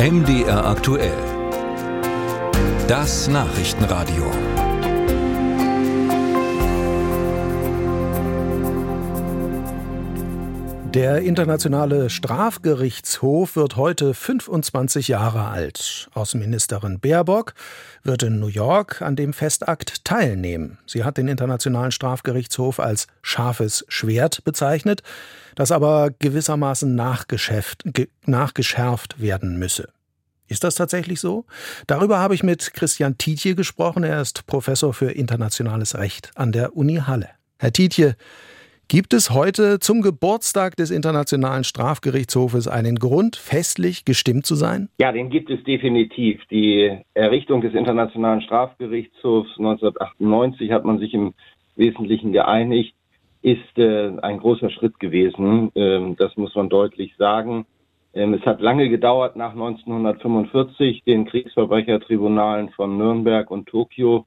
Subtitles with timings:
[0.00, 1.12] MDR aktuell.
[2.88, 4.24] Das Nachrichtenradio.
[10.94, 16.10] Der Internationale Strafgerichtshof wird heute 25 Jahre alt.
[16.14, 17.54] Außenministerin Baerbock
[18.02, 20.78] wird in New York an dem Festakt teilnehmen.
[20.86, 25.04] Sie hat den Internationalen Strafgerichtshof als scharfes Schwert bezeichnet,
[25.54, 27.84] das aber gewissermaßen nachgeschärft
[29.20, 29.90] werden müsse.
[30.50, 31.44] Ist das tatsächlich so?
[31.86, 34.02] Darüber habe ich mit Christian Tietje gesprochen.
[34.02, 37.28] Er ist Professor für internationales Recht an der Uni Halle.
[37.60, 38.16] Herr Tietje,
[38.88, 44.88] Gibt es heute zum Geburtstag des Internationalen Strafgerichtshofes einen Grund, festlich gestimmt zu sein?
[44.98, 46.40] Ja, den gibt es definitiv.
[46.50, 51.34] Die Errichtung des Internationalen Strafgerichtshofs 1998 hat man sich im
[51.76, 52.96] Wesentlichen geeinigt,
[53.42, 55.70] ist äh, ein großer Schritt gewesen.
[55.76, 57.66] Ähm, das muss man deutlich sagen.
[58.12, 64.26] Ähm, es hat lange gedauert, nach 1945 den Kriegsverbrechertribunalen von Nürnberg und Tokio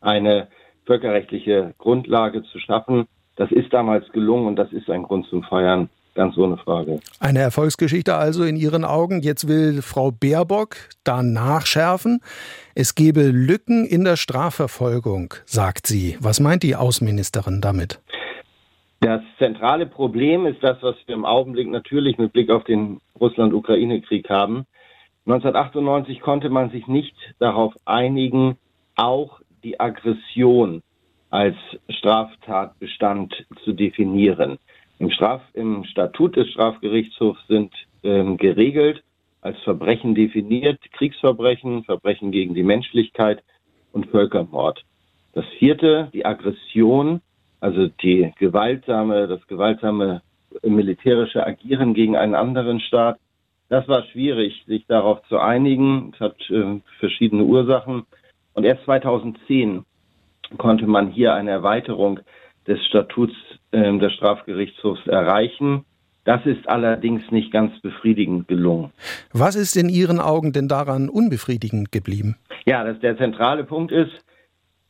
[0.00, 0.48] eine
[0.86, 3.06] völkerrechtliche Grundlage zu schaffen.
[3.36, 5.88] Das ist damals gelungen und das ist ein Grund zum Feiern.
[6.14, 7.00] Ganz ohne Frage.
[7.18, 9.20] Eine Erfolgsgeschichte also in Ihren Augen.
[9.20, 12.20] Jetzt will Frau Baerbock da nachschärfen.
[12.76, 16.16] Es gebe Lücken in der Strafverfolgung, sagt sie.
[16.20, 18.00] Was meint die Außenministerin damit?
[19.04, 24.30] Das zentrale Problem ist das, was wir im Augenblick natürlich mit Blick auf den Russland-Ukraine-Krieg
[24.30, 24.64] haben.
[25.26, 28.56] 1998 konnte man sich nicht darauf einigen,
[28.96, 30.82] auch die Aggression
[31.28, 31.56] als
[31.90, 34.58] Straftatbestand zu definieren.
[34.98, 37.74] Im, Straf, im Statut des Strafgerichtshofs sind
[38.04, 39.04] ähm, geregelt
[39.42, 43.44] als Verbrechen definiert Kriegsverbrechen, Verbrechen gegen die Menschlichkeit
[43.92, 44.82] und Völkermord.
[45.34, 47.20] Das vierte, die Aggression,
[47.60, 50.22] also die gewaltsame, das gewaltsame
[50.62, 53.18] militärische Agieren gegen einen anderen Staat.
[53.68, 56.12] Das war schwierig, sich darauf zu einigen.
[56.14, 58.04] Es hat äh, verschiedene Ursachen.
[58.52, 59.84] Und erst 2010
[60.58, 62.20] konnte man hier eine Erweiterung
[62.66, 63.34] des Statuts
[63.72, 65.84] äh, des Strafgerichtshofs erreichen.
[66.24, 68.92] Das ist allerdings nicht ganz befriedigend gelungen.
[69.32, 72.36] Was ist in Ihren Augen denn daran unbefriedigend geblieben?
[72.64, 74.12] Ja, das der zentrale Punkt ist,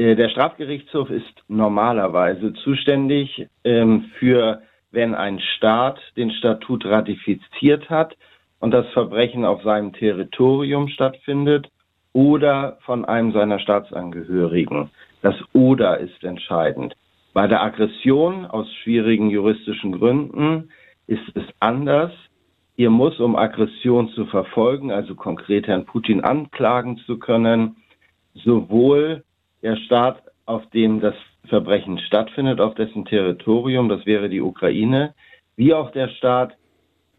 [0.00, 4.62] der Strafgerichtshof ist normalerweise zuständig ähm, für,
[4.92, 8.16] wenn ein Staat den Statut ratifiziert hat
[8.60, 11.68] und das Verbrechen auf seinem Territorium stattfindet
[12.14, 14.90] oder von einem seiner Staatsangehörigen.
[15.20, 16.96] Das Oder ist entscheidend.
[17.34, 20.70] Bei der Aggression aus schwierigen juristischen Gründen
[21.08, 22.12] ist es anders.
[22.74, 27.76] Hier muss, um Aggression zu verfolgen, also konkret Herrn Putin anklagen zu können,
[28.32, 29.24] sowohl
[29.62, 31.14] der Staat, auf dem das
[31.48, 35.14] Verbrechen stattfindet, auf dessen Territorium, das wäre die Ukraine,
[35.56, 36.56] wie auch der Staat,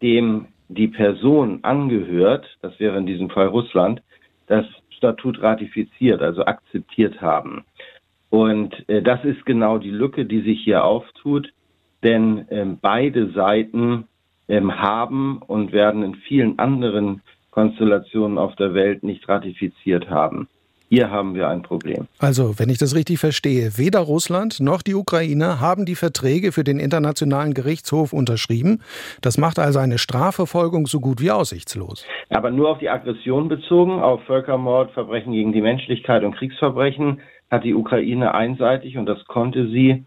[0.00, 4.02] dem die Person angehört, das wäre in diesem Fall Russland,
[4.46, 7.64] das Statut ratifiziert, also akzeptiert haben.
[8.30, 11.52] Und äh, das ist genau die Lücke, die sich hier auftut,
[12.02, 14.08] denn ähm, beide Seiten
[14.48, 20.48] ähm, haben und werden in vielen anderen Konstellationen auf der Welt nicht ratifiziert haben.
[20.94, 22.06] Hier haben wir ein Problem.
[22.18, 26.64] Also, wenn ich das richtig verstehe, weder Russland noch die Ukraine haben die Verträge für
[26.64, 28.82] den Internationalen Gerichtshof unterschrieben.
[29.22, 32.04] Das macht also eine Strafverfolgung so gut wie aussichtslos.
[32.28, 37.64] Aber nur auf die Aggression bezogen, auf Völkermord, Verbrechen gegen die Menschlichkeit und Kriegsverbrechen hat
[37.64, 40.04] die Ukraine einseitig, und das konnte sie,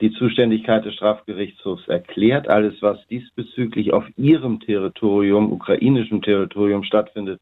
[0.00, 2.46] die Zuständigkeit des Strafgerichtshofs erklärt.
[2.46, 7.40] Alles, was diesbezüglich auf ihrem Territorium, ukrainischem Territorium stattfindet,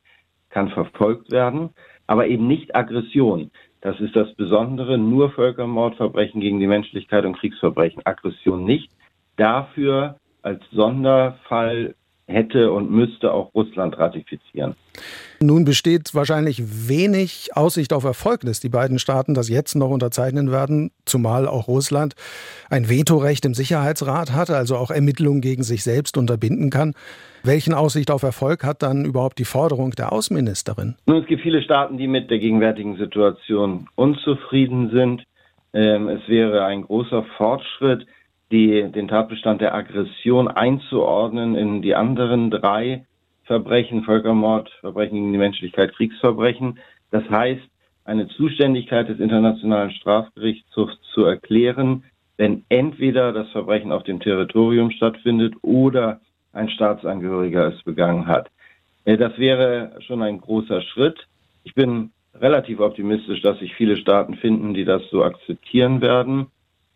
[0.49, 1.69] kann verfolgt werden
[2.07, 3.51] aber eben nicht Aggression.
[3.81, 8.91] Das ist das Besondere, nur Völkermord, Verbrechen gegen die Menschlichkeit und Kriegsverbrechen, Aggression nicht.
[9.37, 11.95] Dafür als Sonderfall
[12.27, 14.75] hätte und müsste auch Russland ratifizieren.
[15.41, 20.51] Nun besteht wahrscheinlich wenig Aussicht auf Erfolg, dass die beiden Staaten das jetzt noch unterzeichnen
[20.51, 22.15] werden, zumal auch Russland
[22.71, 26.95] ein Vetorecht im Sicherheitsrat hat, also auch Ermittlungen gegen sich selbst unterbinden kann.
[27.45, 30.97] Welchen Aussicht auf Erfolg hat dann überhaupt die Forderung der Außenministerin?
[31.07, 35.23] Nun, es gibt viele Staaten, die mit der gegenwärtigen Situation unzufrieden sind.
[35.73, 38.07] Ähm, es wäre ein großer Fortschritt,
[38.51, 43.05] die, den Tatbestand der Aggression einzuordnen in die anderen drei
[43.45, 46.79] Verbrechen, Völkermord, Verbrechen gegen die Menschlichkeit, Kriegsverbrechen.
[47.11, 47.63] Das heißt,
[48.05, 52.05] eine Zuständigkeit des Internationalen Strafgerichtshofs zu erklären,
[52.37, 56.21] wenn entweder das Verbrechen auf dem Territorium stattfindet oder
[56.53, 58.51] ein Staatsangehöriger es begangen hat.
[59.05, 61.27] Äh, das wäre schon ein großer Schritt.
[61.65, 66.47] Ich bin relativ optimistisch, dass sich viele Staaten finden, die das so akzeptieren werden.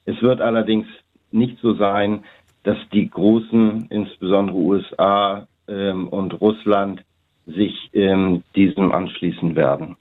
[0.05, 0.87] Es wird allerdings
[1.33, 2.25] nicht so sein,
[2.63, 7.03] dass die großen, insbesondere USA ähm, und Russland,
[7.47, 9.97] sich ähm, diesem anschließen werden.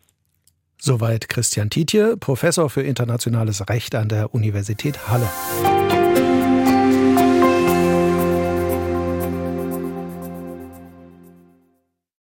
[0.78, 5.28] Soweit Christian Tietje, Professor für internationales Recht an der Universität Halle.